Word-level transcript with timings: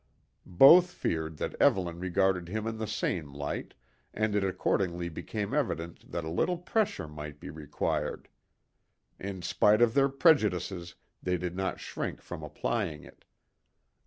Both 0.47 0.89
feared 0.89 1.37
that 1.37 1.53
Evelyn 1.61 1.99
regarded 1.99 2.47
him 2.49 2.65
in 2.65 2.79
the 2.79 2.87
same 2.87 3.33
light, 3.35 3.75
and 4.15 4.33
it 4.33 4.43
accordingly 4.43 5.09
became 5.09 5.53
evident 5.53 6.09
that 6.11 6.23
a 6.23 6.29
little 6.31 6.57
pressure 6.57 7.07
might 7.07 7.39
be 7.39 7.51
required. 7.51 8.27
In 9.19 9.43
spite 9.43 9.79
of 9.79 9.93
their 9.93 10.09
prejudices, 10.09 10.95
they 11.21 11.37
did 11.37 11.55
not 11.55 11.79
shrink 11.79 12.19
from 12.19 12.41
applying 12.41 13.03
it. 13.03 13.25